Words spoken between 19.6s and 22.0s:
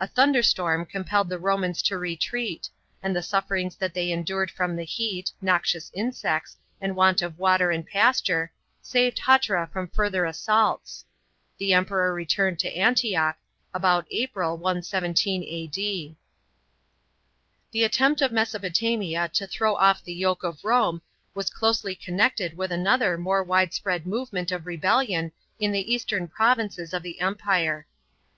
off the yoke of Rome was closely